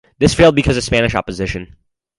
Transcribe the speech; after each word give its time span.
This 0.17 0.33
failed 0.33 0.55
because 0.55 0.77
of 0.77 0.83
Spanish 0.83 1.13
opposition. 1.13 1.75